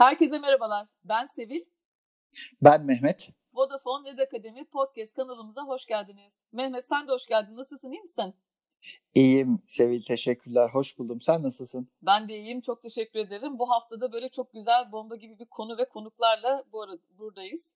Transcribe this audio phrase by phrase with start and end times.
[0.00, 0.86] Herkese merhabalar.
[1.04, 1.60] Ben Sevil.
[2.62, 3.30] Ben Mehmet.
[3.52, 6.42] Vodafone Red Akademi Podcast kanalımıza hoş geldiniz.
[6.52, 7.56] Mehmet sen de hoş geldin.
[7.56, 8.34] Nasılsın, iyi misin?
[9.14, 10.68] İyiyim Sevil, teşekkürler.
[10.68, 11.20] Hoş buldum.
[11.20, 11.90] Sen nasılsın?
[12.02, 13.58] Ben de iyiyim, çok teşekkür ederim.
[13.58, 17.74] Bu haftada böyle çok güzel bomba gibi bir konu ve konuklarla bu arada buradayız.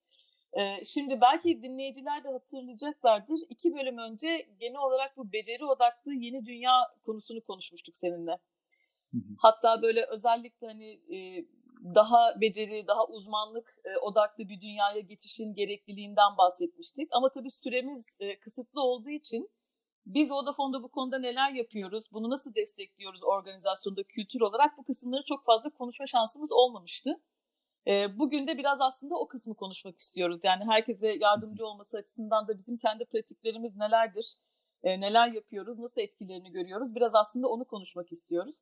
[0.53, 3.39] Ee, şimdi belki dinleyiciler de hatırlayacaklardır.
[3.49, 6.73] İki bölüm önce genel olarak bu beceri odaklı yeni dünya
[7.07, 8.39] konusunu konuşmuştuk seninle.
[9.39, 11.45] Hatta böyle özellikle hani e,
[11.85, 17.09] daha beceri, daha uzmanlık e, odaklı bir dünyaya geçişin gerekliliğinden bahsetmiştik.
[17.13, 19.51] Ama tabii süremiz e, kısıtlı olduğu için
[20.07, 25.45] biz Vodafone'da bu konuda neler yapıyoruz, bunu nasıl destekliyoruz organizasyonda kültür olarak bu kısımları çok
[25.45, 27.21] fazla konuşma şansımız olmamıştı.
[27.87, 30.41] E, bugün de biraz aslında o kısmı konuşmak istiyoruz.
[30.45, 34.37] Yani herkese yardımcı olması açısından da bizim kendi pratiklerimiz nelerdir,
[34.83, 38.57] e, neler yapıyoruz, nasıl etkilerini görüyoruz biraz aslında onu konuşmak istiyoruz.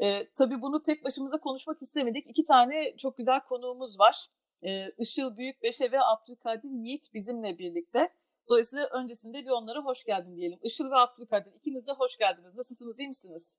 [0.00, 2.26] E, tabii bunu tek başımıza konuşmak istemedik.
[2.30, 4.26] İki tane çok güzel konuğumuz var.
[4.62, 8.08] E, Işıl Büyükbeşe ve Abdülkadir Yiğit bizimle birlikte.
[8.48, 10.58] Dolayısıyla öncesinde bir onlara hoş geldin diyelim.
[10.62, 12.54] Işıl ve Abdülkadir ikiniz de hoş geldiniz.
[12.54, 13.56] Nasılsınız, iyi misiniz?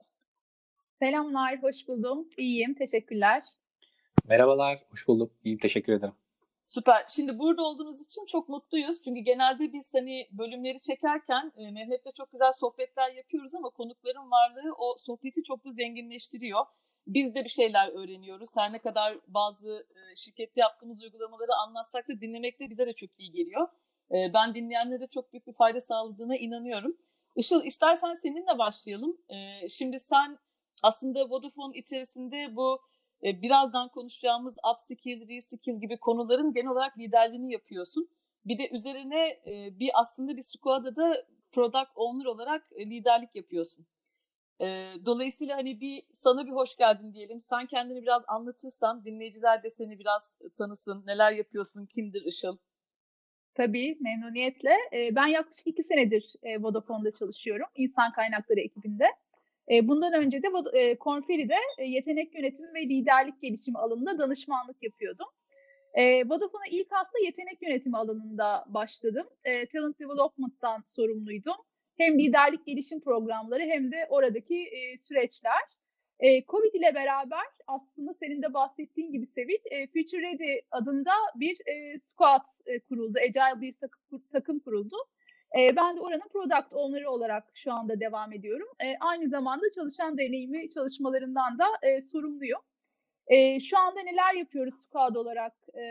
[0.99, 2.27] Selamlar, hoş buldum.
[2.37, 3.43] İyiyim, teşekkürler.
[4.25, 5.31] Merhabalar, hoş buldum.
[5.43, 6.13] İyiyim, teşekkür ederim.
[6.69, 7.05] Süper.
[7.07, 9.01] Şimdi burada olduğunuz için çok mutluyuz.
[9.01, 14.73] Çünkü genelde biz hani bölümleri çekerken e, Mehmet'le çok güzel sohbetler yapıyoruz ama konukların varlığı
[14.77, 16.65] o sohbeti çok da zenginleştiriyor.
[17.07, 18.49] Biz de bir şeyler öğreniyoruz.
[18.55, 23.19] Her ne kadar bazı e, şirkette yaptığımız uygulamaları anlatsak da dinlemek de bize de çok
[23.19, 23.67] iyi geliyor.
[24.11, 26.97] E, ben dinleyenlere çok büyük bir fayda sağladığına inanıyorum.
[27.35, 29.17] Işıl istersen seninle başlayalım.
[29.29, 30.37] E, şimdi sen
[30.83, 32.79] aslında Vodafone içerisinde bu
[33.23, 38.09] e, birazdan konuşacağımız upskill, reskill gibi konuların genel olarak liderliğini yapıyorsun.
[38.45, 43.85] Bir de üzerine e, bir aslında bir squad'a da product owner olarak e, liderlik yapıyorsun.
[45.05, 47.39] Dolayısıyla hani bir sana bir hoş geldin diyelim.
[47.41, 51.03] Sen kendini biraz anlatırsan dinleyiciler de seni biraz tanısın.
[51.07, 52.57] Neler yapıyorsun, kimdir Işıl?
[53.55, 54.75] Tabii memnuniyetle.
[54.91, 57.65] Ben yaklaşık iki senedir Vodafone'da çalışıyorum.
[57.75, 59.05] İnsan kaynakları ekibinde.
[59.71, 65.27] E, bundan önce de e, Konferi'de e, yetenek yönetimi ve liderlik gelişimi alanında danışmanlık yapıyordum.
[65.93, 69.27] E, Vodafone'a ilk aslında yetenek yönetimi alanında başladım.
[69.43, 71.55] E, talent Development'tan sorumluydum.
[71.97, 75.61] Hem liderlik gelişim programları hem de oradaki e, süreçler.
[76.19, 81.57] E, Covid ile beraber aslında senin de bahsettiğin gibi Sevil, e, Future Ready adında bir
[81.65, 83.19] e, squad e, kuruldu.
[83.19, 84.95] Agile bir takım, takım kuruldu.
[85.57, 88.67] E, ben de oranın product owner'ı olarak şu anda devam ediyorum.
[88.79, 92.59] E, aynı zamanda çalışan deneyimi çalışmalarından da e, sorumluyum.
[93.27, 95.83] E, şu anda neler yapıyoruz squad olarak e,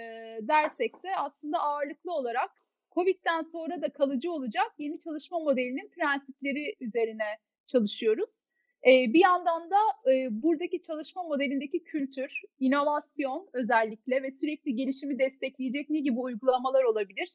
[0.42, 2.50] dersek de aslında ağırlıklı olarak
[2.94, 8.42] Covid'den sonra da kalıcı olacak yeni çalışma modelinin prensipleri üzerine çalışıyoruz.
[8.86, 15.90] E, bir yandan da e, buradaki çalışma modelindeki kültür, inovasyon özellikle ve sürekli gelişimi destekleyecek
[15.90, 17.28] ne gibi uygulamalar olabilir?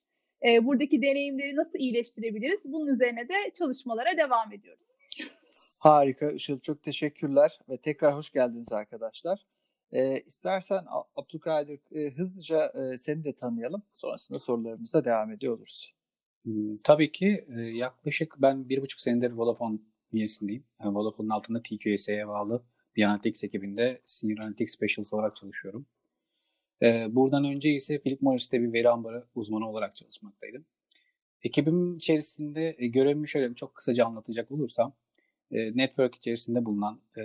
[0.48, 2.62] E, buradaki deneyimleri nasıl iyileştirebiliriz?
[2.66, 5.02] Bunun üzerine de çalışmalara devam ediyoruz.
[5.80, 9.46] Harika Işıl çok teşekkürler ve tekrar hoş geldiniz arkadaşlar.
[9.92, 13.84] E, istersen Abdülkadir e, hızlıca e, seni de tanıyalım.
[13.94, 15.94] Sonrasında sorularımıza devam ediyor oluruz.
[16.44, 19.80] Hmm, tabii ki e, yaklaşık ben bir buçuk senedir Vodafone
[20.12, 20.64] üyesindeyim.
[20.84, 22.64] Yani Vodafone'un altında TQS'ye bağlı
[22.96, 25.86] bir Analytics ekibinde Senior Analytics Specialist olarak çalışıyorum.
[26.84, 30.66] Ee, buradan önce ise Philip Morris'te bir veri ambarı uzmanı olarak çalışmaktaydım.
[31.44, 34.96] Ekibim içerisinde e, görevimi şöyle çok kısaca anlatacak olursam,
[35.52, 37.22] e, network içerisinde bulunan e,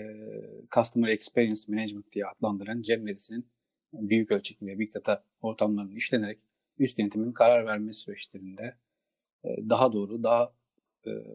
[0.75, 3.47] Customer Experience Management diye adlandırılan Cem verisinin
[3.93, 6.39] büyük ölçekli ve Big Data ortamlarının işlenerek
[6.79, 8.77] üst yönetimin karar verme süreçlerinde
[9.45, 10.53] daha doğru, daha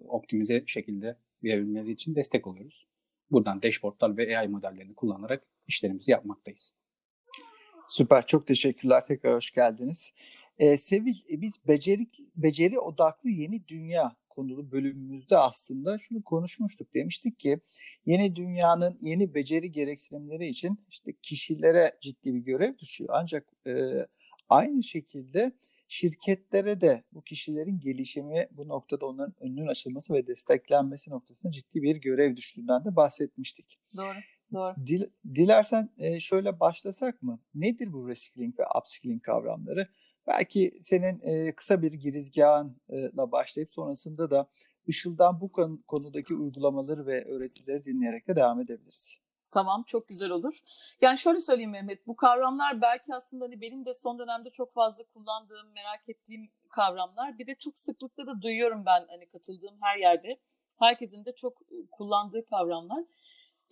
[0.08, 2.88] optimize şekilde verebilmeleri için destek oluyoruz.
[3.32, 6.74] Buradan dashboardlar ve AI modellerini kullanarak işlerimizi yapmaktayız.
[7.94, 9.04] Süper, çok teşekkürler.
[9.08, 10.14] Tekrar hoş geldiniz.
[10.58, 16.94] Ee, Sevil, e, biz beceri, beceri odaklı yeni dünya konulu bölümümüzde aslında şunu konuşmuştuk.
[16.94, 17.60] Demiştik ki
[18.06, 23.10] yeni dünyanın yeni beceri gereksinimleri için işte kişilere ciddi bir görev düşüyor.
[23.14, 23.74] Ancak e,
[24.50, 25.52] aynı şekilde
[25.88, 31.96] şirketlere de bu kişilerin gelişimi bu noktada onların önünün açılması ve desteklenmesi noktasında ciddi bir
[31.96, 33.80] görev düştüğünden de bahsetmiştik.
[33.98, 34.18] Doğru.
[34.54, 34.76] Doğru.
[34.86, 35.04] Dil,
[35.36, 37.40] dilersen e, şöyle başlasak mı?
[37.56, 39.88] Nedir bu reskilling ve upskilling kavramları?
[40.28, 44.50] Belki senin e, kısa bir girizgahınla başlayıp sonrasında da
[44.88, 45.52] Işıl'dan bu
[45.88, 49.20] konudaki uygulamaları ve öğretileri dinleyerek de devam edebiliriz.
[49.52, 50.60] Tamam çok güzel olur.
[51.02, 55.04] Yani şöyle söyleyeyim Mehmet bu kavramlar belki aslında hani benim de son dönemde çok fazla
[55.04, 57.40] kullandığım, merak ettiğim kavramlar.
[57.40, 60.40] Bir de çok sıklıkla da duyuyorum ben hani katıldığım her yerde.
[60.80, 61.62] Herkesin de çok
[61.92, 63.04] kullandığı kavramlar.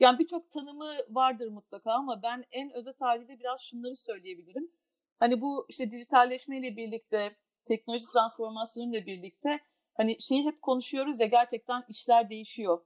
[0.02, 4.72] Yani birçok tanımı vardır mutlaka ama ben en özet haliyle biraz şunları söyleyebilirim.
[5.20, 9.60] Hani bu işte dijitalleşmeyle birlikte, teknoloji transformasyonuyla birlikte
[9.94, 12.86] hani şeyi hep konuşuyoruz ya gerçekten işler değişiyor.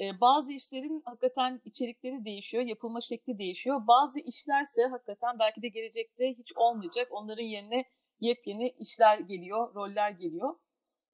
[0.00, 3.86] Ee, bazı işlerin hakikaten içerikleri değişiyor, yapılma şekli değişiyor.
[3.86, 7.08] Bazı işlerse hakikaten belki de gelecekte hiç olmayacak.
[7.10, 7.84] Onların yerine
[8.20, 10.54] yepyeni işler geliyor, roller geliyor.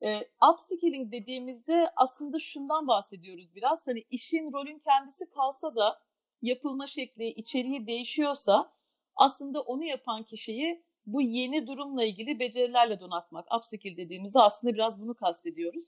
[0.03, 3.87] E, upskilling dediğimizde aslında şundan bahsediyoruz biraz.
[3.87, 6.01] Hani işin rolün kendisi kalsa da
[6.43, 8.73] yapılma şekli, içeriği değişiyorsa
[9.17, 13.55] aslında onu yapan kişiyi bu yeni durumla ilgili becerilerle donatmak.
[13.55, 15.85] Upskill dediğimizde aslında biraz bunu kastediyoruz.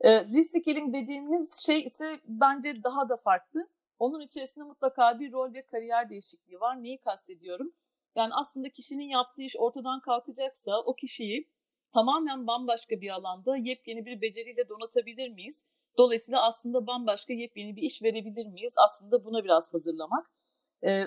[0.00, 3.68] E, reskilling dediğimiz şey ise bence daha da farklı.
[3.98, 6.82] Onun içerisinde mutlaka bir rol ve kariyer değişikliği var.
[6.82, 7.72] Neyi kastediyorum?
[8.16, 11.48] Yani aslında kişinin yaptığı iş ortadan kalkacaksa o kişiyi
[11.96, 15.64] tamamen bambaşka bir alanda yepyeni bir beceriyle donatabilir miyiz?
[15.98, 18.74] Dolayısıyla aslında bambaşka yepyeni bir iş verebilir miyiz?
[18.86, 20.30] Aslında buna biraz hazırlamak.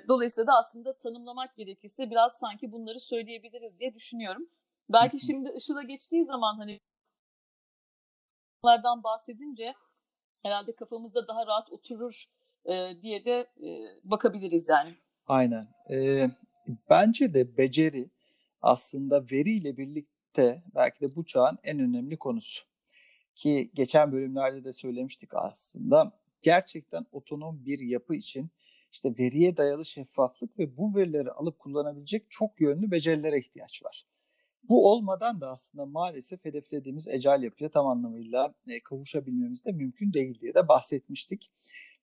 [0.07, 4.49] Dolayısıyla da aslında tanımlamak gerekirse biraz sanki bunları söyleyebiliriz diye düşünüyorum.
[4.89, 6.79] Belki şimdi Işıl'a geçtiği zaman hani
[8.63, 9.73] bunlardan bahsedince
[10.43, 12.25] herhalde kafamızda daha rahat oturur
[13.01, 13.47] diye de
[14.03, 14.95] bakabiliriz yani.
[15.27, 15.67] Aynen.
[15.91, 16.27] Ee,
[16.89, 18.09] bence de beceri
[18.61, 20.18] aslında veriyle birlikte
[20.75, 22.63] belki de bu çağın en önemli konusu.
[23.35, 26.19] Ki geçen bölümlerde de söylemiştik aslında.
[26.41, 28.49] Gerçekten otonom bir yapı için
[28.91, 34.05] işte veriye dayalı şeffaflık ve bu verileri alıp kullanabilecek çok yönlü becerilere ihtiyaç var.
[34.63, 40.39] Bu olmadan da aslında maalesef hedeflediğimiz ecal yapıya tam anlamıyla e, kavuşabilmemiz de mümkün değil
[40.41, 41.51] diye de bahsetmiştik.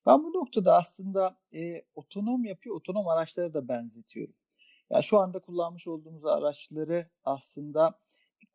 [0.06, 4.34] Ben bu noktada aslında e, otonom yapıyı otonom araçlara da benzetiyorum.
[4.90, 7.98] Yani şu anda kullanmış olduğumuz araçları aslında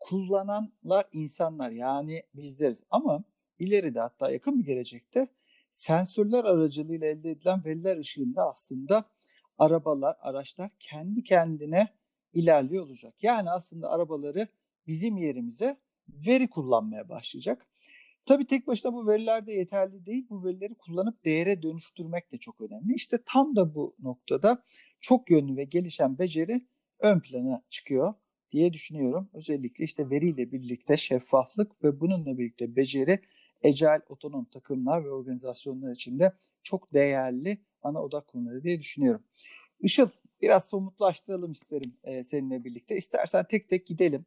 [0.02, 2.84] kullananlar insanlar yani bizleriz.
[2.90, 3.24] Ama
[3.60, 5.28] ileride hatta yakın bir gelecekte
[5.72, 9.06] sensörler aracılığıyla elde edilen veriler ışığında aslında
[9.58, 11.88] arabalar, araçlar kendi kendine
[12.34, 13.14] ilerliyor olacak.
[13.22, 14.48] Yani aslında arabaları
[14.88, 15.78] bizim yerimize
[16.10, 17.68] veri kullanmaya başlayacak.
[18.26, 20.28] Tabii tek başına bu veriler de yeterli değil.
[20.30, 22.94] Bu verileri kullanıp değere dönüştürmek de çok önemli.
[22.96, 24.64] İşte tam da bu noktada
[25.00, 26.68] çok yönlü ve gelişen beceri
[27.00, 28.14] ön plana çıkıyor
[28.52, 29.30] diye düşünüyorum.
[29.34, 33.20] Özellikle işte veriyle birlikte şeffaflık ve bununla birlikte beceri
[33.62, 36.34] ecel otonom takımlar ve organizasyonlar içinde
[36.64, 39.24] çok değerli ana odak konuları diye düşünüyorum.
[39.80, 40.10] Işıl
[40.42, 42.96] biraz somutlaştıralım isterim e, seninle birlikte.
[42.96, 44.26] İstersen tek tek gidelim.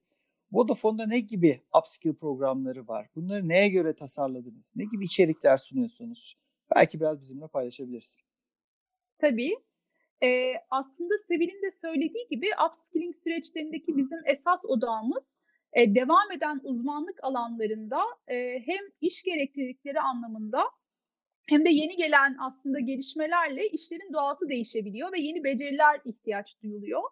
[0.53, 3.09] Vodafone'da ne gibi upskill programları var?
[3.15, 4.73] Bunları neye göre tasarladınız?
[4.77, 6.39] Ne gibi içerikler sunuyorsunuz?
[6.77, 8.23] Belki biraz bizimle paylaşabilirsin.
[9.19, 9.55] Tabii.
[10.25, 15.25] Ee, aslında Sevil'in de söylediği gibi upskilling süreçlerindeki bizim esas odağımız
[15.73, 20.65] e, devam eden uzmanlık alanlarında e, hem iş gereklilikleri anlamında
[21.49, 27.03] hem de yeni gelen aslında gelişmelerle işlerin doğası değişebiliyor ve yeni beceriler ihtiyaç duyuluyor.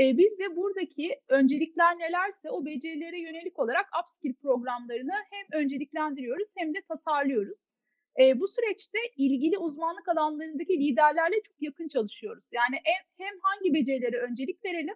[0.00, 6.74] E, biz de buradaki öncelikler nelerse o becerilere yönelik olarak upskill programlarını hem önceliklendiriyoruz hem
[6.74, 7.77] de tasarlıyoruz.
[8.18, 12.44] E, bu süreçte ilgili uzmanlık alanlarındaki liderlerle çok yakın çalışıyoruz.
[12.52, 14.94] Yani hem, hem hangi becerilere öncelik verelim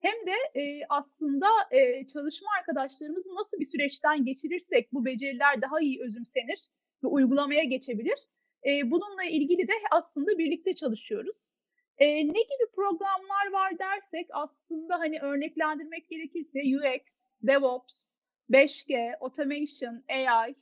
[0.00, 6.02] hem de e, aslında e, çalışma arkadaşlarımızı nasıl bir süreçten geçirirsek bu beceriler daha iyi
[6.02, 6.68] özümsenir
[7.04, 8.18] ve uygulamaya geçebilir.
[8.66, 11.54] E, bununla ilgili de aslında birlikte çalışıyoruz.
[11.98, 18.16] E, ne gibi programlar var dersek aslında hani örneklendirmek gerekirse UX, DevOps,
[18.50, 20.54] 5G, Automation, AI,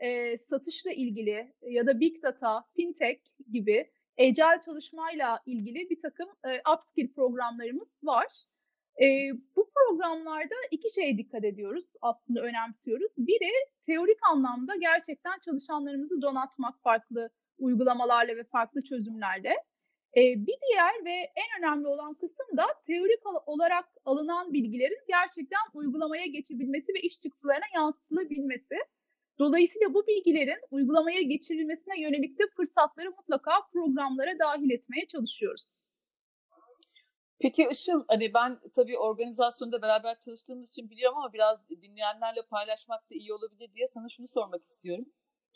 [0.00, 3.20] e, satışla ilgili ya da Big Data, FinTech
[3.52, 8.44] gibi ecel çalışmayla ilgili bir takım e, upskill programlarımız var.
[9.02, 9.06] E,
[9.56, 13.12] bu programlarda iki şeye dikkat ediyoruz, aslında önemsiyoruz.
[13.18, 13.52] Biri
[13.86, 19.54] teorik anlamda gerçekten çalışanlarımızı donatmak farklı uygulamalarla ve farklı çözümlerle.
[20.16, 26.26] E, bir diğer ve en önemli olan kısım da teorik olarak alınan bilgilerin gerçekten uygulamaya
[26.26, 28.76] geçebilmesi ve iş çıktılarına yansıtılabilmesi.
[29.40, 35.90] Dolayısıyla bu bilgilerin uygulamaya geçirilmesine yönelik de fırsatları mutlaka programlara dahil etmeye çalışıyoruz.
[37.38, 43.14] Peki Işıl, hani ben tabii organizasyonda beraber çalıştığımız için biliyorum ama biraz dinleyenlerle paylaşmak da
[43.14, 45.06] iyi olabilir diye sana şunu sormak istiyorum.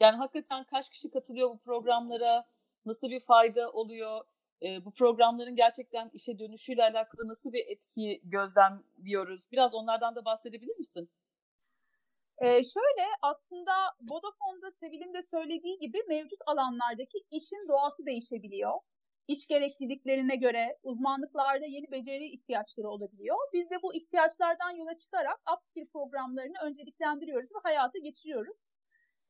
[0.01, 2.45] Yani hakikaten kaç kişi katılıyor bu programlara?
[2.87, 4.21] Nasıl bir fayda oluyor?
[4.63, 9.53] E, bu programların gerçekten işe dönüşüyle alakalı nasıl bir etki gözlemliyoruz?
[9.53, 11.11] Biraz onlardan da bahsedebilir misin?
[12.43, 18.73] Ee, şöyle aslında Vodafone'da Sevil'in de söylediği gibi mevcut alanlardaki işin doğası değişebiliyor.
[19.29, 23.37] İş gerekliliklerine göre uzmanlıklarda yeni beceri ihtiyaçları olabiliyor.
[23.53, 28.75] Biz de bu ihtiyaçlardan yola çıkarak upskill programlarını önceliklendiriyoruz ve hayata geçiriyoruz.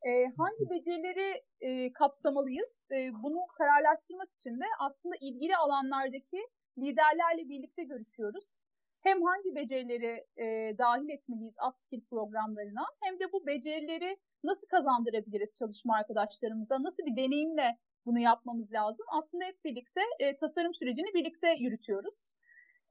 [0.08, 2.88] e, hangi becerileri e, kapsamalıyız?
[2.92, 8.63] E, bunu kararlaştırmak için de aslında ilgili alanlardaki liderlerle birlikte görüşüyoruz.
[9.04, 15.96] Hem hangi becerileri e, dahil etmeliyiz upskill programlarına hem de bu becerileri nasıl kazandırabiliriz çalışma
[15.96, 19.06] arkadaşlarımıza, nasıl bir deneyimle bunu yapmamız lazım.
[19.18, 22.14] Aslında hep birlikte e, tasarım sürecini birlikte yürütüyoruz.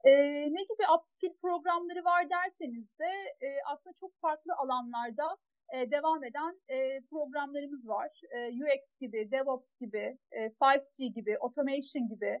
[0.04, 0.10] E,
[0.56, 5.36] ne gibi upskill programları var derseniz de e, aslında çok farklı alanlarda
[5.74, 8.10] e, devam eden e, programlarımız var.
[8.36, 12.40] E, UX gibi, DevOps gibi, e, 5G gibi, Automation gibi,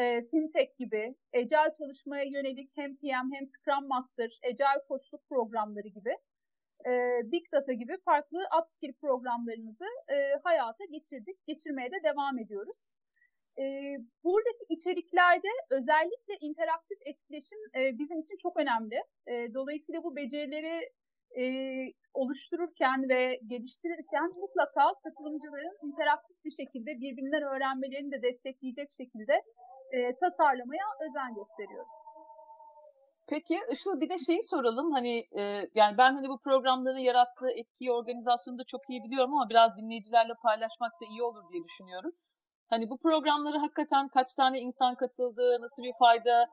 [0.00, 6.16] e, fintech gibi, Agile çalışmaya yönelik hem PM hem Scrum Master, Agile koçluk programları gibi,
[6.88, 6.92] e,
[7.32, 12.90] Big Data gibi farklı upskill programlarımızı e, hayata geçirdik, geçirmeye de devam ediyoruz.
[13.58, 13.64] E,
[14.24, 19.00] buradaki içeriklerde özellikle interaktif etkileşim e, bizim için çok önemli.
[19.26, 20.90] E, dolayısıyla bu becerileri
[21.38, 21.44] e,
[22.14, 29.42] oluştururken ve geliştirirken mutlaka katılımcıların interaktif bir şekilde birbirinden öğrenmelerini de destekleyecek şekilde
[29.94, 31.98] e, tasarlamaya özen gösteriyoruz.
[33.28, 35.42] Peki Işıl bir de şeyi soralım hani e,
[35.74, 40.34] yani ben hani bu programların yarattığı etkiyi organizasyonu da çok iyi biliyorum ama biraz dinleyicilerle
[40.42, 42.12] paylaşmak da iyi olur diye düşünüyorum.
[42.70, 46.48] Hani bu programları hakikaten kaç tane insan katıldı, nasıl bir fayda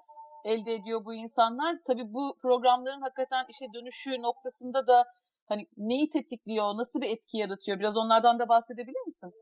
[0.45, 1.77] elde ediyor bu insanlar?
[1.87, 5.05] Tabii bu programların hakikaten işe dönüşü noktasında da
[5.49, 7.79] hani neyi tetikliyor, nasıl bir etki yaratıyor?
[7.79, 9.33] Biraz onlardan da bahsedebilir misin?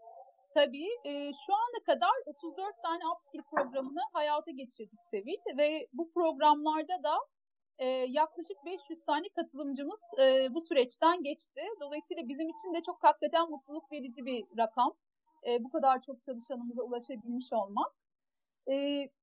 [0.53, 0.89] Tabii.
[1.05, 7.15] E, şu ana kadar 34 tane upskill programını hayata geçirdik Sevil ve bu programlarda da
[7.77, 11.61] e, yaklaşık 500 tane katılımcımız e, bu süreçten geçti.
[11.79, 14.93] Dolayısıyla bizim için de çok hakikaten mutluluk verici bir rakam.
[15.47, 17.91] E, bu kadar çok çalışanımıza ulaşabilmiş olmak.
[18.71, 18.73] E,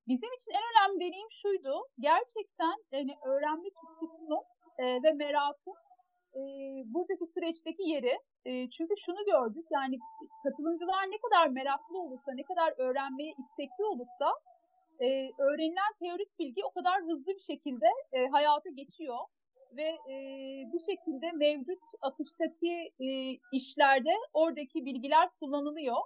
[0.08, 1.82] bizim için en önemli deneyim şuydu.
[1.98, 4.44] Gerçekten yani öğrenme tutkusunu
[4.78, 5.70] e, ve merakı
[6.36, 6.42] e,
[6.94, 8.14] buradaki süreçteki yeri
[8.44, 9.98] e, çünkü şunu gördük yani
[10.42, 14.32] katılımcılar ne kadar meraklı olursa, ne kadar öğrenmeye istekli olursa
[15.00, 15.06] e,
[15.38, 19.18] öğrenilen teorik bilgi o kadar hızlı bir şekilde e, hayata geçiyor
[19.76, 20.16] ve e,
[20.72, 23.08] bir şekilde mevcut akıştaki e,
[23.52, 25.96] işlerde oradaki bilgiler kullanılıyor.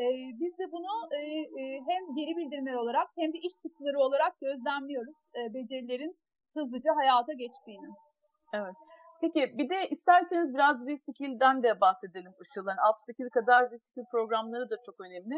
[0.00, 0.06] E,
[0.40, 1.20] biz de bunu e,
[1.62, 6.16] e, hem geri bildirimler olarak hem de iş çıktıları olarak gözlemliyoruz e, becerilerin
[6.54, 7.88] hızlıca hayata geçtiğini.
[8.54, 9.09] Evet.
[9.20, 12.66] Peki bir de isterseniz biraz reskill'den de bahsedelim Işıl.
[12.66, 15.34] Yani upskill kadar reskill programları da çok önemli.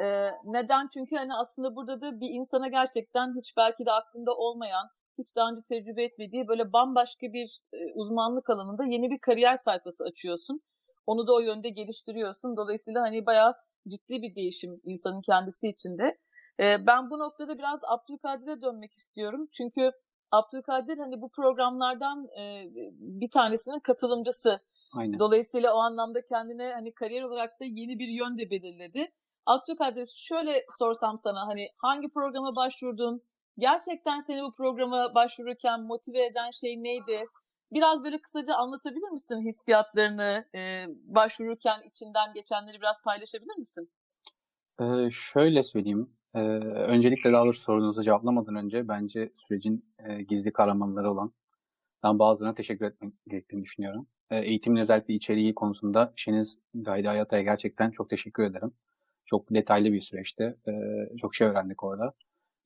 [0.00, 0.88] Ee, neden?
[0.94, 5.50] Çünkü hani aslında burada da bir insana gerçekten hiç belki de aklında olmayan, hiç daha
[5.50, 10.60] önce tecrübe etmediği böyle bambaşka bir e, uzmanlık alanında yeni bir kariyer sayfası açıyorsun.
[11.06, 12.56] Onu da o yönde geliştiriyorsun.
[12.56, 13.54] Dolayısıyla hani bayağı
[13.88, 16.18] ciddi bir değişim insanın kendisi için de.
[16.60, 19.48] Ee, ben bu noktada biraz Abdülkadir'e dönmek istiyorum.
[19.52, 19.92] Çünkü
[20.30, 22.64] Abdülkadir hani bu programlardan e,
[22.98, 24.60] bir tanesinin katılımcısı.
[24.92, 25.18] Aynen.
[25.18, 29.12] Dolayısıyla o anlamda kendine hani kariyer olarak da yeni bir yön de belirledi.
[29.46, 33.22] Abdülkadir şöyle sorsam sana hani hangi programa başvurdun?
[33.58, 37.26] Gerçekten seni bu programa başvururken motive eden şey neydi?
[37.72, 43.90] Biraz böyle kısaca anlatabilir misin hissiyatlarını, e, başvururken içinden geçenleri biraz paylaşabilir misin?
[44.80, 46.16] Ee, şöyle söyleyeyim.
[46.34, 51.32] Ee, öncelikle daha doğrusu sorunuzu cevaplamadan önce bence sürecin e, gizli kahramanları olan
[52.02, 54.06] ben bazılarına teşekkür etmek gerektiğini düşünüyorum.
[54.30, 58.72] E, eğitimin özellikle içeriği konusunda Şeniz Gaydi Hayata'ya gerçekten çok teşekkür ederim.
[59.26, 60.56] Çok detaylı bir süreçti.
[60.68, 60.72] E,
[61.18, 62.14] çok şey öğrendik orada.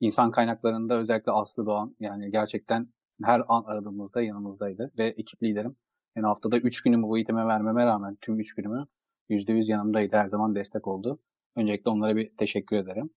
[0.00, 2.86] İnsan kaynaklarında özellikle Aslı Doğan yani gerçekten
[3.24, 5.76] her an aradığımızda yanımızdaydı ve ekip liderim.
[6.16, 8.86] Yani haftada 3 günümü bu eğitime vermeme rağmen tüm 3 günümü
[9.30, 10.16] %100 yanımdaydı.
[10.16, 11.18] Her zaman destek oldu.
[11.56, 13.10] Öncelikle onlara bir teşekkür ederim.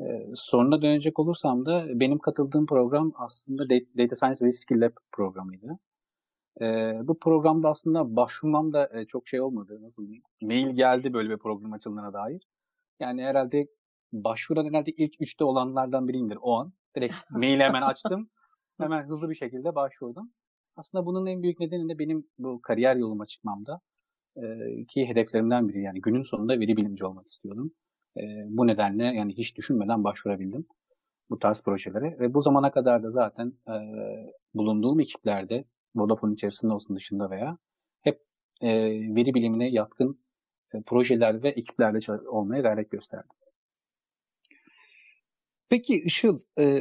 [0.00, 5.78] Ee, soruna dönecek olursam da benim katıldığım program aslında Data Science ve Skill Lab programıydı.
[6.60, 9.78] Ee, bu programda aslında başvurmam da e, çok şey olmadı.
[9.82, 10.22] Nasıl diyeyim?
[10.42, 12.42] Mail geldi böyle bir program açıldığına dair.
[13.00, 13.66] Yani herhalde
[14.12, 16.72] başvuran herhalde ilk üçte olanlardan biriyimdir o an.
[16.96, 18.30] Direkt maili hemen açtım.
[18.78, 20.32] Hemen hızlı bir şekilde başvurdum.
[20.76, 23.80] Aslında bunun en büyük nedeni de benim bu kariyer yoluma çıkmamda
[24.36, 24.42] e,
[24.88, 25.82] ki hedeflerimden biri.
[25.82, 27.72] Yani günün sonunda veri bilimci olmak istiyordum.
[28.16, 30.66] E, bu nedenle yani hiç düşünmeden başvurabildim
[31.30, 32.16] bu tarz projelere.
[32.20, 33.74] Ve bu zamana kadar da zaten e,
[34.54, 37.58] bulunduğum ekiplerde Vodafone içerisinde olsun dışında veya
[38.00, 38.20] hep
[38.60, 38.68] e,
[39.14, 40.20] veri bilimine yatkın
[40.74, 43.30] e, projeler ve ekiplerde olmaya gayret gösterdim.
[45.68, 46.38] Peki Işıl,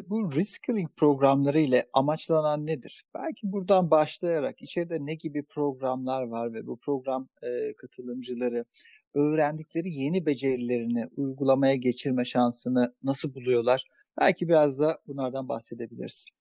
[0.10, 3.06] bu reskilling programları ile amaçlanan nedir?
[3.13, 7.28] Belki buradan başlayarak içeride ne gibi programlar var ve bu program
[7.78, 8.66] katılımcıları
[9.15, 13.86] öğrendikleri yeni becerilerini uygulamaya geçirme şansını nasıl buluyorlar?
[14.22, 16.34] Belki biraz da bunlardan bahsedebilirsin.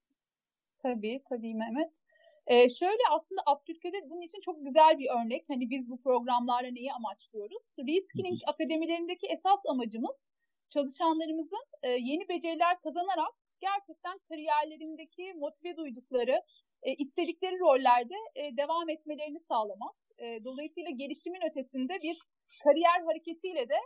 [0.79, 2.03] Tabii, tabii Mehmet.
[2.47, 5.45] Ee, şöyle aslında Abdülkadir bunun için çok güzel bir örnek.
[5.49, 7.77] Hani biz bu programlarla neyi amaçlıyoruz?
[7.79, 10.29] Reskilling akademilerindeki esas amacımız
[10.71, 16.43] çalışanlarımızın e, yeni beceriler kazanarak gerçekten kariyerlerindeki motive duydukları,
[16.83, 19.95] e, istedikleri rollerde e, devam etmelerini sağlamak.
[20.23, 22.19] E, dolayısıyla gelişimin ötesinde bir
[22.65, 23.79] kariyer hareketiyle de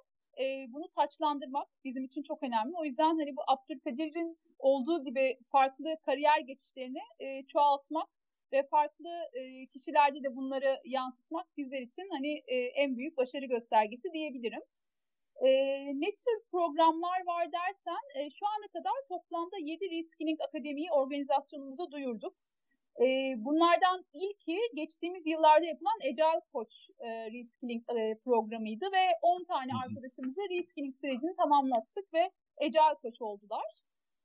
[0.42, 2.76] e, bunu taçlandırmak bizim için çok önemli.
[2.76, 8.08] O yüzden hani bu Abdülkadir'in olduğu gibi farklı kariyer geçişlerini e, çoğaltmak
[8.52, 14.12] ve farklı e, kişilerde de bunları yansıtmak bizler için hani e, en büyük başarı göstergesi
[14.12, 14.62] diyebilirim.
[15.40, 15.48] E,
[16.00, 22.36] ne tür programlar var dersen e, şu ana kadar toplamda 7 Reskilling Akademi'yi organizasyonumuza duyurduk.
[23.00, 29.72] E, bunlardan ilki geçtiğimiz yıllarda yapılan Agile Coach e, Reskilling e, programıydı ve 10 tane
[29.84, 33.66] arkadaşımızı Reskilling sürecini tamamlattık ve Agile Coach oldular.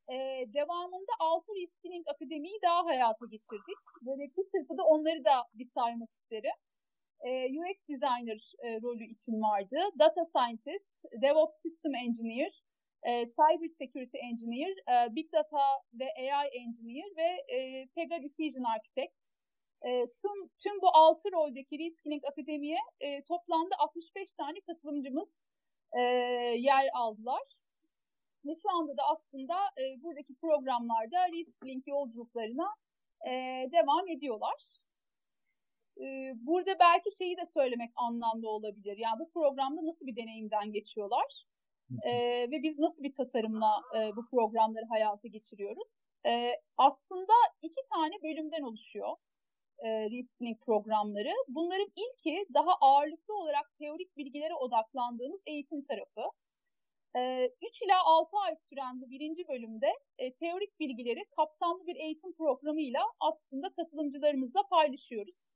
[0.09, 0.15] E,
[0.53, 3.79] devamında 6 Reskilling Akademi'yi daha hayata geçirdik.
[4.01, 6.57] Böyle bir çırpıda onları da bir saymak isterim.
[7.59, 8.41] UX Designer
[8.83, 9.77] rolü için vardı.
[9.99, 12.63] Data Scientist, DevOps System Engineer,
[13.05, 14.75] Cyber Security Engineer,
[15.15, 17.45] Big Data ve AI Engineer ve
[17.95, 19.27] Pega Decision Architect.
[20.21, 22.77] Tüm, tüm bu altı roldeki Reskilling Akademi'ye
[23.27, 25.41] toplamda 65 tane katılımcımız
[26.57, 27.43] yer aldılar.
[28.45, 29.55] Ve şu anda da aslında
[29.97, 32.67] buradaki programlarda Reskilling yolculuklarına
[33.71, 34.77] devam ediyorlar.
[36.35, 38.97] Burada belki şeyi de söylemek anlamlı olabilir.
[38.97, 41.45] Yani bu programda nasıl bir deneyimden geçiyorlar?
[42.05, 46.11] Ee, ve biz nasıl bir tasarımla e, bu programları hayata geçiriyoruz?
[46.25, 49.17] Ee, aslında iki tane bölümden oluşuyor
[49.79, 51.33] e, Reskilling programları.
[51.47, 56.21] Bunların ilki daha ağırlıklı olarak teorik bilgilere odaklandığımız eğitim tarafı.
[57.15, 62.33] 3 ee, ila 6 ay süren bu birinci bölümde e, teorik bilgileri kapsamlı bir eğitim
[62.33, 65.55] programıyla aslında katılımcılarımızla paylaşıyoruz.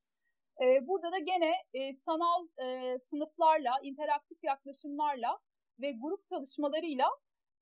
[0.62, 5.39] E, burada da gene e, sanal e, sınıflarla, interaktif yaklaşımlarla
[5.81, 7.09] ve grup çalışmalarıyla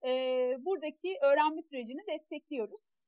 [0.06, 0.12] e,
[0.60, 3.06] buradaki öğrenme sürecini destekliyoruz.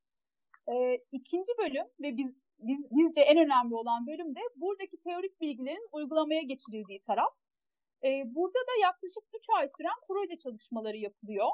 [0.74, 5.88] E, ikinci bölüm ve biz, biz bizce en önemli olan bölüm de buradaki teorik bilgilerin
[5.92, 7.34] uygulamaya geçirildiği taraf.
[8.04, 11.48] E, burada da yaklaşık 3 ay süren proje çalışmaları yapılıyor.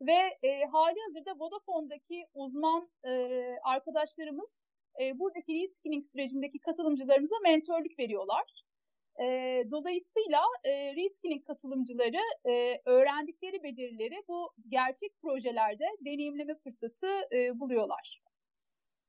[0.00, 3.10] Ve e, hali hazırda Vodafone'daki uzman e,
[3.62, 4.60] arkadaşlarımız
[5.00, 8.64] e, buradaki reskilling sürecindeki katılımcılarımıza mentorluk veriyorlar.
[9.22, 9.26] E,
[9.70, 18.22] dolayısıyla e, reskilling katılımcıları e, öğrendikleri becerileri bu gerçek projelerde deneyimleme fırsatı e, buluyorlar.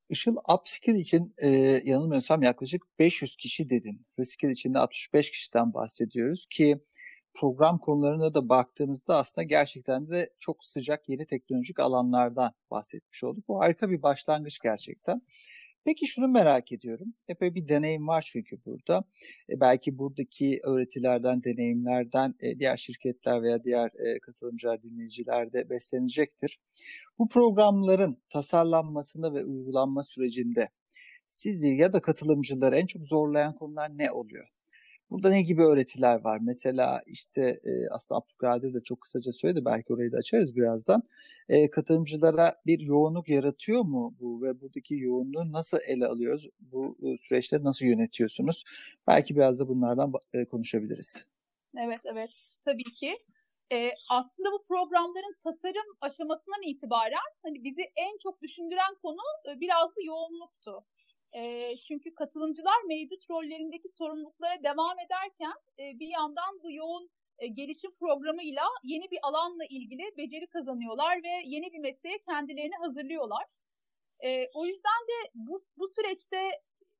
[0.09, 1.47] Işıl upskill için e,
[1.85, 4.05] yanılmıyorsam yaklaşık 500 kişi dedin.
[4.19, 6.79] Reskill için de 65 kişiden bahsediyoruz ki
[7.35, 13.47] program konularına da baktığımızda aslında gerçekten de çok sıcak yeni teknolojik alanlardan bahsetmiş olduk.
[13.47, 15.21] Bu harika bir başlangıç gerçekten.
[15.85, 17.13] Peki şunu merak ediyorum.
[17.27, 19.03] Epey bir deneyim var çünkü burada.
[19.49, 26.59] E, belki buradaki öğretilerden, deneyimlerden e, diğer şirketler veya diğer e, katılımcılar, dinleyiciler de beslenecektir.
[27.19, 30.69] Bu programların tasarlanmasında ve uygulanma sürecinde
[31.27, 34.54] sizi ya da katılımcıları en çok zorlayan konular ne oluyor?
[35.11, 36.39] Burada ne gibi öğretiler var?
[36.41, 39.65] Mesela işte e, aslında Abdülkadir de çok kısaca söyledi.
[39.65, 41.03] Belki orayı da açarız birazdan.
[41.49, 46.47] E, katılımcılara bir yoğunluk yaratıyor mu bu ve buradaki yoğunluğu nasıl ele alıyoruz?
[46.59, 48.63] Bu e, süreçleri nasıl yönetiyorsunuz?
[49.07, 51.27] Belki biraz da bunlardan e, konuşabiliriz.
[51.77, 52.29] Evet, evet.
[52.65, 53.17] Tabii ki.
[53.71, 59.89] E, aslında bu programların tasarım aşamasından itibaren hani bizi en çok düşündüren konu e, biraz
[59.95, 60.85] bu yoğunluktu.
[61.35, 67.91] E, çünkü katılımcılar mevcut rollerindeki sorumluluklara devam ederken e, bir yandan bu yoğun e, gelişim
[67.99, 73.45] programıyla yeni bir alanla ilgili beceri kazanıyorlar ve yeni bir mesleğe kendilerini hazırlıyorlar.
[74.23, 76.49] E, o yüzden de bu, bu süreçte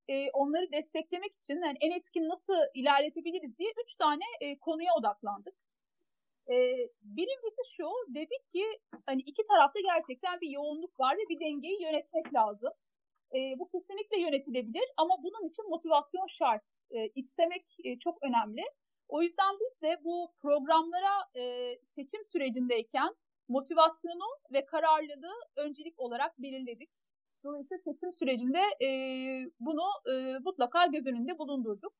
[0.07, 5.55] e, onları desteklemek için yani en etkin nasıl ilerletebiliriz diye üç tane e, konuya odaklandık.
[6.49, 6.55] E,
[7.01, 8.63] birincisi şu, dedik ki
[9.05, 12.71] hani iki tarafta gerçekten bir yoğunluk var ve bir dengeyi yönetmek lazım.
[13.35, 16.63] E, bu kesinlikle yönetilebilir ama bunun için motivasyon şart.
[16.91, 18.61] E, istemek e, çok önemli.
[19.07, 23.15] O yüzden biz de bu programlara e, seçim sürecindeyken
[23.47, 26.89] motivasyonu ve kararlılığı öncelik olarak belirledik.
[27.43, 28.89] Dolayısıyla seçim sürecinde e,
[29.59, 31.93] bunu e, mutlaka göz önünde bulundurduk.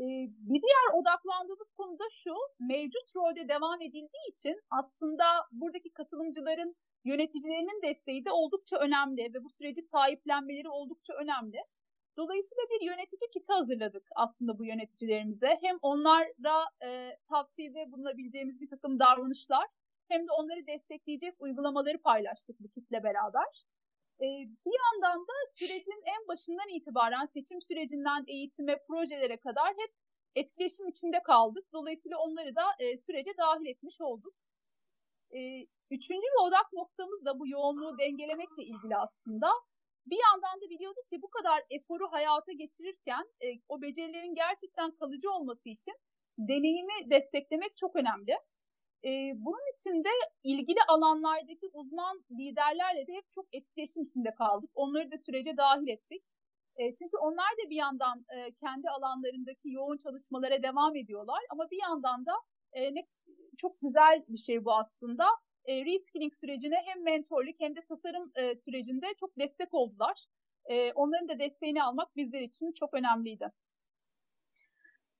[0.00, 6.76] E, bir diğer odaklandığımız konu da şu, mevcut rolde devam edildiği için aslında buradaki katılımcıların
[7.04, 11.58] yöneticilerinin desteği de oldukça önemli ve bu süreci sahiplenmeleri oldukça önemli.
[12.16, 15.58] Dolayısıyla bir yönetici kiti hazırladık aslında bu yöneticilerimize.
[15.60, 19.66] Hem onlara e, tavsiyede bulunabileceğimiz bir takım davranışlar
[20.08, 23.64] hem de onları destekleyecek uygulamaları paylaştık bu kitle beraber.
[24.20, 24.26] E,
[24.66, 29.92] bir yandan da sürecin en başından itibaren seçim sürecinden eğitime, projelere kadar hep
[30.34, 31.64] etkileşim içinde kaldık.
[31.72, 34.34] Dolayısıyla onları da e, sürece dahil etmiş olduk.
[35.36, 39.48] E, üçüncü ve odak noktamız da bu yoğunluğu dengelemekle ilgili aslında.
[40.06, 45.30] Bir yandan da biliyorduk ki bu kadar eforu hayata geçirirken e, o becerilerin gerçekten kalıcı
[45.30, 45.94] olması için
[46.38, 48.32] deneyimi desteklemek çok önemli.
[49.04, 50.08] E, bunun için de
[50.42, 54.70] ilgili alanlardaki uzman liderlerle de hep çok etkileşim içinde kaldık.
[54.74, 56.22] Onları da sürece dahil ettik.
[56.76, 61.80] E, çünkü onlar da bir yandan e, kendi alanlarındaki yoğun çalışmalara devam ediyorlar ama bir
[61.82, 62.32] yandan da
[62.72, 63.06] e, ne
[63.58, 65.26] çok güzel bir şey bu aslında.
[65.64, 70.26] E, reskilling sürecine hem mentorluk hem de tasarım e, sürecinde çok destek oldular.
[70.64, 73.52] E, onların da desteğini almak bizler için çok önemliydi.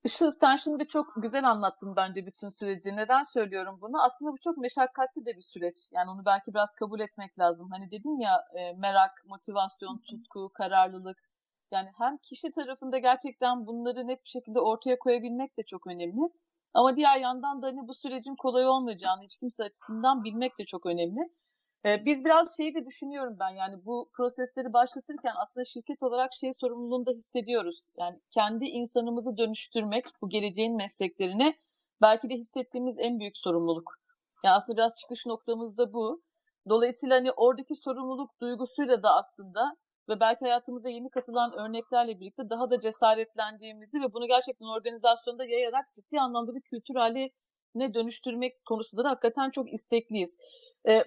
[0.05, 2.97] Işıl sen şimdi çok güzel anlattın bence bütün süreci.
[2.97, 4.03] Neden söylüyorum bunu?
[4.03, 5.75] Aslında bu çok meşakkatli de bir süreç.
[5.93, 7.71] Yani onu belki biraz kabul etmek lazım.
[7.71, 11.31] Hani dedin ya e, merak, motivasyon, tutku, kararlılık.
[11.73, 16.31] Yani hem kişi tarafında gerçekten bunları net bir şekilde ortaya koyabilmek de çok önemli.
[16.75, 20.87] Ama diğer yandan da hani bu sürecin kolay olmayacağını hiç kimse açısından bilmek de çok
[20.87, 21.21] önemli.
[21.87, 26.53] Ee, biz biraz şeyi de düşünüyorum ben yani bu prosesleri başlatırken aslında şirket olarak şey
[26.53, 27.83] sorumluluğunu da hissediyoruz.
[27.99, 31.55] Yani kendi insanımızı dönüştürmek bu geleceğin mesleklerine
[32.03, 33.95] belki de hissettiğimiz en büyük sorumluluk.
[34.45, 36.23] Yani aslında biraz çıkış noktamız da bu.
[36.69, 39.77] Dolayısıyla hani oradaki sorumluluk duygusuyla da aslında
[40.09, 45.93] ve belki hayatımıza yeni katılan örneklerle birlikte daha da cesaretlendiğimizi ve bunu gerçekten organizasyonda yayarak
[45.93, 50.37] ciddi anlamda bir kültür haline dönüştürmek konusunda da hakikaten çok istekliyiz.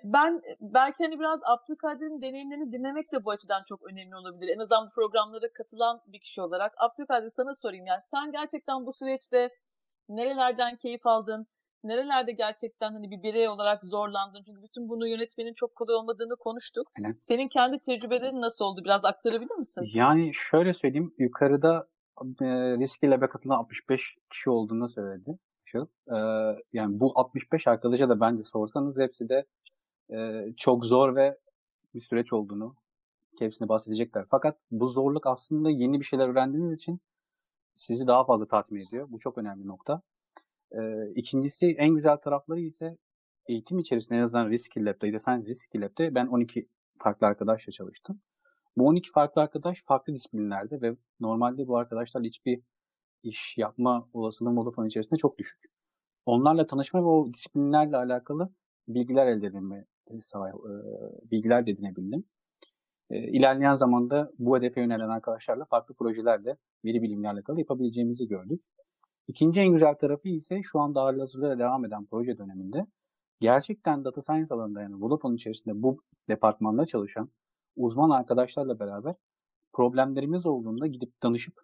[0.03, 4.55] Ben belki hani biraz Abdülkadir'in deneyimlerini dinlemek de bu açıdan çok önemli olabilir.
[4.55, 6.73] En azından bu programlara katılan bir kişi olarak.
[6.77, 9.49] Abdülkadir sana sorayım yani sen gerçekten bu süreçte
[10.09, 11.47] nerelerden keyif aldın?
[11.83, 14.43] Nerelerde gerçekten hani bir birey olarak zorlandın?
[14.45, 16.91] Çünkü bütün bunu yönetmenin çok kolay olmadığını konuştuk.
[16.97, 17.17] Aynen.
[17.21, 18.81] Senin kendi tecrübelerin nasıl oldu?
[18.83, 19.85] Biraz aktarabilir misin?
[19.93, 21.13] Yani şöyle söyleyeyim.
[21.17, 21.87] Yukarıda
[22.41, 22.45] e,
[22.77, 25.37] risk ile katılan 65 kişi olduğunu söyledi.
[25.75, 26.17] E,
[26.73, 29.45] yani bu 65 arkadaşa da bence sorsanız hepsi de
[30.13, 31.37] e, çok zor ve
[31.93, 32.75] bir süreç olduğunu
[33.39, 34.25] hepsine bahsedecekler.
[34.29, 36.99] Fakat bu zorluk aslında yeni bir şeyler öğrendiğiniz için
[37.75, 39.07] sizi daha fazla tatmin ediyor.
[39.09, 40.01] Bu çok önemli nokta.
[40.73, 42.97] Ee, ikincisi en güzel tarafları ise
[43.47, 48.21] eğitim içerisinde en azından Risk Lab'da, Science Risk Lab'de ben 12 farklı arkadaşla çalıştım.
[48.77, 52.61] Bu 12 farklı arkadaş farklı disiplinlerde ve normalde bu arkadaşlarla hiçbir
[53.23, 55.59] iş yapma olasılığı Vodafone içerisinde çok düşük.
[56.25, 58.47] Onlarla tanışma ve o disiplinlerle alakalı
[58.87, 60.15] bilgiler elde edinme, e,
[61.31, 62.25] bilgiler de edinebildim.
[63.09, 68.63] İlerleyen zamanda bu hedefe yönelen arkadaşlarla farklı projelerle veri bilimle alakalı yapabileceğimizi gördük.
[69.27, 72.85] İkinci en güzel tarafı ise şu anda halihazırda devam eden proje döneminde
[73.39, 77.29] gerçekten data science alanında yani Vodafone içerisinde bu departmanda çalışan
[77.75, 79.15] uzman arkadaşlarla beraber
[79.73, 81.61] problemlerimiz olduğunda gidip danışıp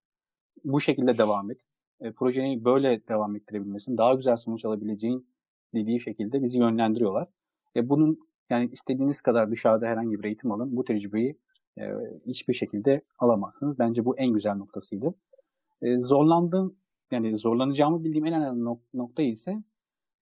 [0.64, 1.62] bu şekilde devam et.
[2.02, 5.28] E, projeyi böyle devam ettirebilmesin, daha güzel sonuç alabileceğin
[5.74, 7.28] dediği şekilde bizi yönlendiriyorlar.
[7.76, 8.20] E, bunun
[8.50, 10.76] yani istediğiniz kadar dışarıda herhangi bir eğitim alın.
[10.76, 11.38] Bu tecrübeyi
[11.78, 11.84] e,
[12.28, 13.80] hiçbir şekilde alamazsınız.
[13.80, 15.16] Bence bu en güzel noktasıydı.
[15.82, 16.76] E, zorlandığım
[17.12, 19.64] yani zorlanacağımı bildiğim en önemli nokta ise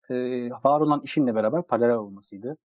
[0.09, 0.15] e,
[0.49, 2.57] var olan işimle beraber paralel olmasıydı.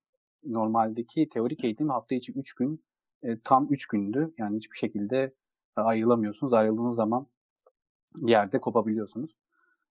[0.45, 2.85] Normaldeki teorik eğitim hafta içi 3 gün,
[3.23, 4.35] e, tam 3 gündü.
[4.39, 5.35] Yani hiçbir şekilde
[5.77, 6.53] ayrılamıyorsunuz.
[6.53, 7.27] Ayrıldığınız zaman
[8.17, 9.37] bir yerde kopabiliyorsunuz.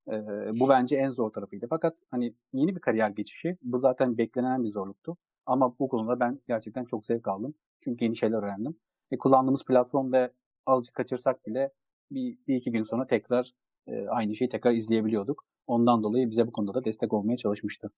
[0.08, 0.12] E,
[0.60, 1.66] bu bence en zor tarafıydı.
[1.70, 3.58] Fakat hani yeni bir kariyer geçişi.
[3.62, 5.16] Bu zaten beklenen bir zorluktu.
[5.46, 7.54] Ama bu konuda ben gerçekten çok zevk aldım.
[7.80, 8.76] Çünkü yeni şeyler öğrendim.
[9.10, 10.32] E, kullandığımız platform ve
[10.66, 11.72] azıcık kaçırsak bile
[12.10, 13.54] bir, bir iki gün sonra tekrar
[13.86, 15.46] e, aynı şeyi tekrar izleyebiliyorduk.
[15.66, 17.90] Ondan dolayı bize bu konuda da destek olmaya çalışmıştı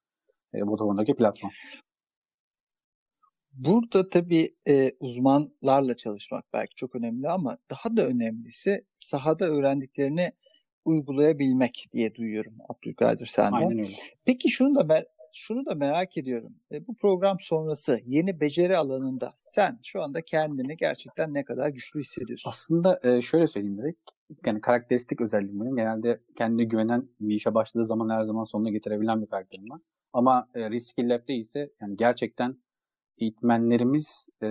[0.54, 1.50] e, Vodafone'daki platform.
[3.52, 10.32] Burada tabii e, uzmanlarla çalışmak belki çok önemli ama daha da önemlisi sahada öğrendiklerini
[10.84, 13.56] uygulayabilmek diye duyuyorum Abdülkadir senden.
[13.56, 13.96] Aynen öyle.
[14.24, 16.56] Peki şunu da ben şunu da merak ediyorum.
[16.72, 22.00] E, bu program sonrası yeni beceri alanında sen şu anda kendini gerçekten ne kadar güçlü
[22.00, 22.50] hissediyorsun?
[22.50, 24.00] Aslında e, şöyle söyleyeyim direkt.
[24.46, 25.76] Yani karakteristik özelliğim benim.
[25.76, 29.80] Genelde kendine güvenen bir işe başladığı zaman her zaman sonuna getirebilen bir karakterim var.
[30.12, 32.56] Ama e, Risk Lab'de ise yani gerçekten
[33.18, 34.48] eğitmenlerimiz e,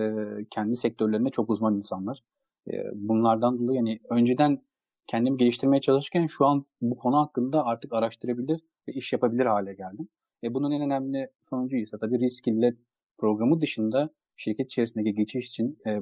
[0.49, 2.23] kendi sektörlerinde çok uzman insanlar.
[2.71, 4.61] E, bunlardan dolayı yani önceden
[5.07, 10.07] kendimi geliştirmeye çalışırken şu an bu konu hakkında artık araştırabilir ve iş yapabilir hale geldim.
[10.43, 12.75] E, bunun en önemli sonucu ise tabii Risk Lab
[13.17, 15.99] programı dışında şirket içerisindeki geçiş için e,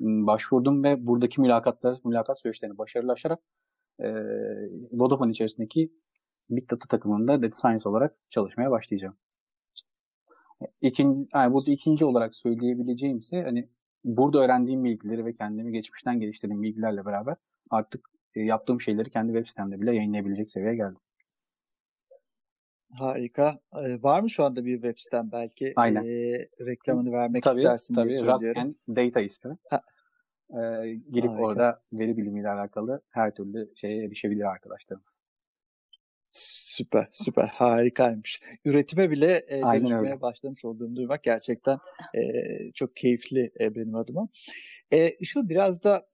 [0.00, 3.14] başvurdum ve buradaki mülakatlar, mülakat süreçlerini başarılı
[4.00, 4.08] e,
[4.92, 5.90] Vodafone içerisindeki
[6.50, 9.16] Big Data takımında Data Science olarak çalışmaya başlayacağım.
[10.80, 13.68] İkinci, yani burada ikinci olarak söyleyebileceğim ise hani
[14.04, 17.36] burada öğrendiğim bilgileri ve kendimi geçmişten geliştirdiğim bilgilerle beraber
[17.70, 21.00] artık e, yaptığım şeyleri kendi web sitemde bile yayınlayabilecek seviyeye geldim.
[22.90, 23.60] Harika.
[23.76, 25.72] Ee, var mı şu anda bir web sitem belki?
[25.76, 26.04] Aynen.
[26.04, 28.62] Ee, reklamını vermek tabii, istersin tabii, diye söylüyorum.
[28.62, 29.56] and Data ismi.
[29.70, 29.82] Ha.
[30.50, 31.42] Ee, girip Harika.
[31.42, 35.20] orada veri bilimiyle alakalı her türlü şeye erişebilir arkadaşlarımız.
[36.28, 37.46] Süper, süper.
[37.46, 38.40] Harikaymış.
[38.64, 40.20] Üretime bile e, dönüşmeye öyle.
[40.20, 41.78] başlamış olduğunu duymak gerçekten
[42.14, 42.22] e,
[42.74, 44.28] çok keyifli e, benim adıma.
[44.90, 46.08] E, Işıl biraz da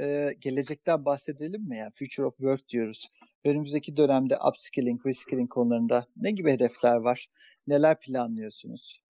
[0.00, 1.76] e, gelecekten bahsedelim mi?
[1.76, 3.08] Yani Future of Work diyoruz.
[3.44, 7.26] Önümüzdeki dönemde upskilling, reskilling konularında ne gibi hedefler var?
[7.66, 9.02] Neler planlıyorsunuz?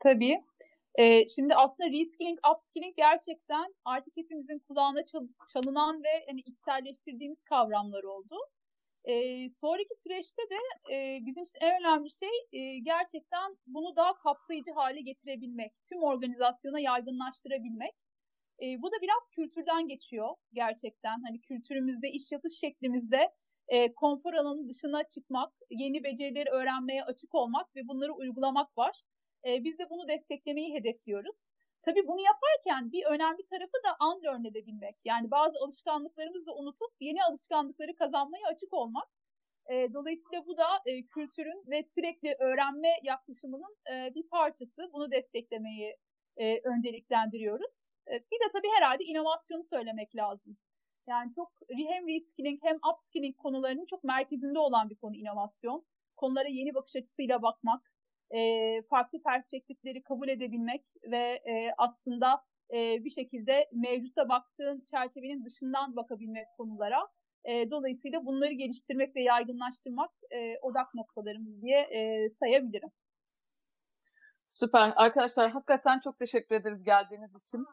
[0.00, 0.42] Tabii.
[0.98, 8.04] Ee, şimdi aslında reskilling, upskilling gerçekten artık hepimizin kulağına çal- çalınan ve hani içselleştirdiğimiz kavramlar
[8.04, 8.36] oldu.
[9.04, 14.72] Ee, sonraki süreçte de e, bizim için en önemli şey e, gerçekten bunu daha kapsayıcı
[14.72, 17.94] hale getirebilmek, tüm organizasyona yaygınlaştırabilmek.
[18.62, 21.22] E, bu da biraz kültürden geçiyor gerçekten.
[21.26, 23.32] Hani kültürümüzde, iş yapış şeklimizde
[23.68, 29.02] e, konfor alanının dışına çıkmak, yeni becerileri öğrenmeye açık olmak ve bunları uygulamak var.
[29.46, 31.52] E, biz de bunu desteklemeyi hedefliyoruz.
[31.82, 34.96] Tabii bunu yaparken bir önemli tarafı da unlearn edebilmek.
[35.04, 39.08] Yani bazı alışkanlıklarımızı unutup yeni alışkanlıkları kazanmaya açık olmak.
[39.70, 44.90] E, dolayısıyla bu da e, kültürün ve sürekli öğrenme yaklaşımının e, bir parçası.
[44.92, 45.96] Bunu desteklemeyi
[46.36, 47.94] e, önceliklendiriyoruz.
[48.08, 50.56] E, bir de tabii herhalde inovasyonu söylemek lazım.
[51.06, 51.52] Yani çok
[51.88, 55.86] hem reskilling hem upskilling konularının çok merkezinde olan bir konu inovasyon.
[56.16, 57.92] Konulara yeni bakış açısıyla bakmak,
[58.30, 62.44] e, farklı perspektifleri kabul edebilmek ve e, aslında
[62.74, 67.08] e, bir şekilde mevcutta baktığın çerçevenin dışından bakabilmek konulara.
[67.44, 72.90] E, dolayısıyla bunları geliştirmek ve yaygınlaştırmak e, odak noktalarımız diye e, sayabilirim.
[74.46, 74.92] Süper.
[74.96, 77.66] Arkadaşlar hakikaten çok teşekkür ederiz geldiğiniz için.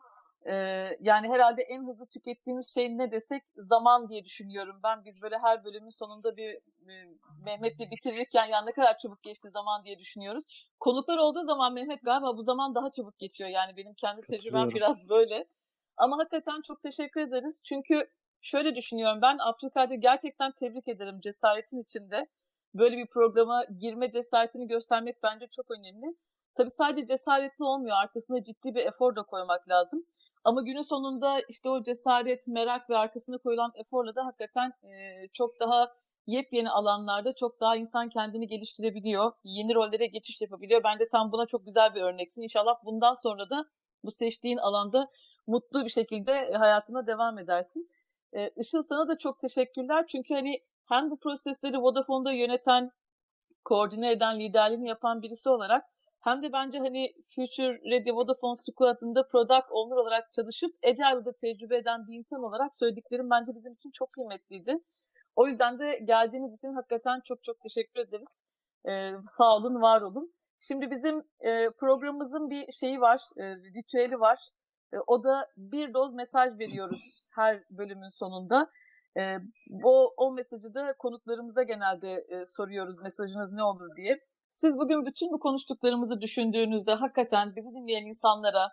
[0.46, 5.06] Ee, yani herhalde en hızlı tükettiğimiz şey ne desek zaman diye düşünüyorum ben.
[5.06, 6.50] Biz böyle her bölümün sonunda bir
[6.90, 7.08] e,
[7.46, 10.44] Mehmet'le bitirirken ya ne kadar çabuk geçti zaman diye düşünüyoruz.
[10.80, 13.50] Konuklar olduğu zaman Mehmet galiba bu zaman daha çabuk geçiyor.
[13.50, 15.48] Yani benim kendi tecrübem biraz böyle.
[15.98, 17.62] Ama hakikaten çok teşekkür ederiz.
[17.64, 18.10] Çünkü
[18.42, 22.28] şöyle düşünüyorum ben Abdülkadir gerçekten tebrik ederim cesaretin içinde.
[22.74, 26.16] Böyle bir programa girme cesaretini göstermek bence çok önemli.
[26.56, 27.98] Tabii sadece cesaretli olmuyor.
[27.98, 30.06] Arkasına ciddi bir efor da koymak lazım.
[30.44, 34.74] Ama günün sonunda işte o cesaret, merak ve arkasına koyulan eforla da hakikaten
[35.34, 35.94] çok daha
[36.28, 39.32] yepyeni alanlarda çok daha insan kendini geliştirebiliyor.
[39.44, 40.84] Yeni rollere geçiş yapabiliyor.
[40.84, 42.42] Bence sen buna çok güzel bir örneksin.
[42.42, 43.66] İnşallah bundan sonra da
[44.04, 45.08] bu seçtiğin alanda
[45.48, 47.90] mutlu bir şekilde hayatına devam edersin.
[48.34, 50.08] E, Işıl sana da çok teşekkürler.
[50.08, 52.92] Çünkü hani hem bu prosesleri Vodafone'da yöneten,
[53.66, 55.86] koordine eden, liderliğini yapan birisi olarak
[56.22, 62.08] hem de bence hani Future Ready Vodafone Squad'ında product owner olarak çalışıp Agile'da tecrübe eden
[62.08, 64.80] bir insan olarak söylediklerim bence bizim için çok kıymetliydi.
[65.36, 68.44] O yüzden de geldiğiniz için hakikaten çok çok teşekkür ederiz.
[68.90, 70.34] Ee, sağ olun, var olun.
[70.58, 74.50] Şimdi bizim e, programımızın bir şeyi var, e, ritüeli var.
[74.94, 78.72] E, o da bir doz mesaj veriyoruz her bölümün sonunda.
[79.18, 79.38] E,
[79.70, 84.20] bu o mesajı da konuklarımıza genelde e, soruyoruz mesajınız ne olur diye.
[84.52, 88.70] Siz bugün bütün bu konuştuklarımızı düşündüğünüzde hakikaten bizi dinleyen insanlara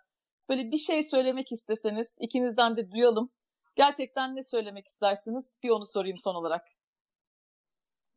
[0.48, 3.30] böyle bir şey söylemek isteseniz ikinizden de duyalım.
[3.76, 5.58] Gerçekten ne söylemek istersiniz?
[5.62, 6.66] Bir onu sorayım son olarak.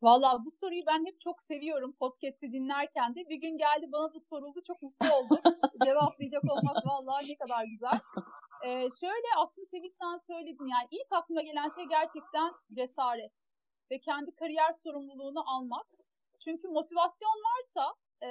[0.02, 3.28] Valla bu soruyu ben hep çok seviyorum podcast'i dinlerken de.
[3.28, 4.62] Bir gün geldi bana da soruldu.
[4.66, 5.38] Çok mutlu oldum.
[5.84, 8.00] Cevaplayacak olmak vallahi ne kadar güzel.
[8.66, 13.32] Ee, şöyle aslında Sevil sen söyledin yani ilk aklıma gelen şey gerçekten cesaret
[13.90, 15.86] ve kendi kariyer sorumluluğunu almak.
[16.44, 18.28] Çünkü motivasyon varsa, e,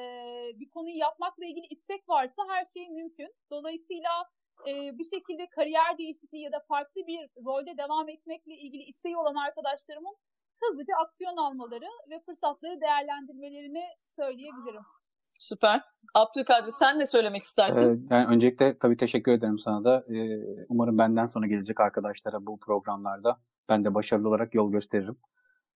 [0.60, 3.34] bir konuyu yapmakla ilgili istek varsa her şey mümkün.
[3.52, 4.30] Dolayısıyla
[4.67, 9.36] e, bir şekilde kariyer değişikliği ya da farklı bir rolde devam etmekle ilgili isteği olan
[9.36, 10.15] arkadaşlarımın
[10.62, 13.84] hızlıca aksiyon almaları ve fırsatları değerlendirmelerini
[14.15, 14.82] söyleyebilirim.
[15.39, 15.82] Süper.
[16.13, 18.08] Abdülkadir sen ne söylemek istersin?
[18.12, 20.06] Ee, yani öncelikle tabii teşekkür ederim sana da.
[20.15, 23.38] Ee, umarım benden sonra gelecek arkadaşlara bu programlarda
[23.69, 25.17] ben de başarılı olarak yol gösteririm.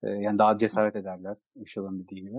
[0.09, 2.37] Yani daha cesaret ederler Işıl'ın dediği gibi.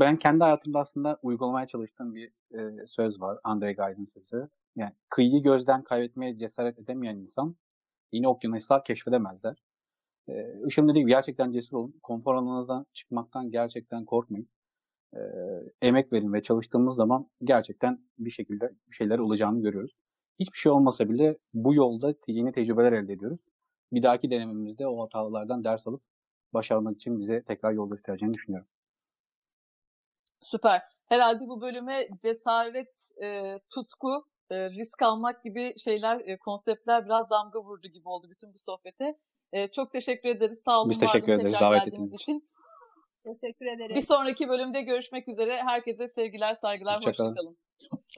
[0.00, 3.38] Ben kendi hayatımda aslında uygulamaya çalıştığım bir e, söz var.
[3.44, 4.48] Andre Guy'ın sözü.
[4.76, 7.56] Yani kıyıyı gözden kaybetmeye cesaret edemeyen insan
[8.12, 9.62] yine okyanuslar keşfedemezler.
[10.28, 11.94] Ee, Işıl'ın dediği gibi gerçekten cesur olun.
[12.02, 14.48] Konfor alanınızdan çıkmaktan gerçekten korkmayın.
[15.82, 20.00] Emek verin ve çalıştığımız zaman gerçekten bir şekilde bir şeyler olacağını görüyoruz.
[20.40, 23.48] Hiçbir şey olmasa bile bu yolda yeni tecrübeler elde ediyoruz.
[23.92, 26.02] Bir dahaki denememizde o hatalardan ders alıp
[26.54, 28.68] başarmak için bize tekrar yol göstereceğini düşünüyorum.
[30.40, 30.82] Süper.
[31.06, 37.62] Herhalde bu bölüme cesaret, e, tutku e, risk almak gibi şeyler, e, konseptler biraz damga
[37.62, 39.18] vurdu gibi oldu bütün bu sohbete.
[39.52, 40.62] E, çok teşekkür ederiz.
[40.64, 42.42] Sağ olun, Biz teşekkür ederiz tekrar davet geldiğiniz ettiğiniz için.
[43.24, 43.96] Teşekkür ederim.
[43.96, 45.56] Bir sonraki bölümde görüşmek üzere.
[45.56, 47.30] Herkese sevgiler, saygılar, Hoşça kalın.
[47.30, 47.56] hoşçakalın.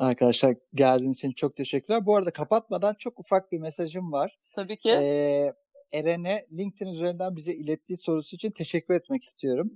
[0.01, 2.07] Arkadaşlar geldiğiniz için çok teşekkürler.
[2.07, 4.39] Bu arada kapatmadan çok ufak bir mesajım var.
[4.55, 4.91] Tabii ki.
[4.91, 5.53] Ee,
[5.93, 9.73] Eren'e LinkedIn üzerinden bize ilettiği sorusu için teşekkür etmek istiyorum.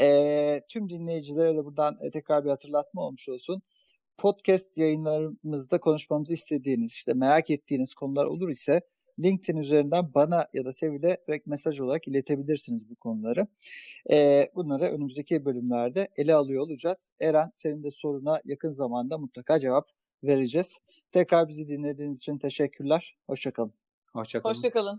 [0.00, 3.62] Ee, tüm dinleyicilere de buradan e, tekrar bir hatırlatma olmuş olsun.
[4.18, 8.80] Podcast yayınlarımızda konuşmamızı istediğiniz, işte merak ettiğiniz konular olur ise
[9.22, 13.46] LinkedIn üzerinden bana ya da Sevil'e direkt mesaj olarak iletebilirsiniz bu konuları.
[14.10, 17.12] Ee, bunları önümüzdeki bölümlerde ele alıyor olacağız.
[17.20, 19.88] Eren senin de soruna yakın zamanda mutlaka cevap
[20.24, 20.78] vereceğiz.
[21.12, 23.16] Tekrar bizi dinlediğiniz için teşekkürler.
[23.26, 23.72] Hoşçakalın.
[24.12, 24.54] Hoşçakalın.
[24.54, 24.98] Hoşçakalın.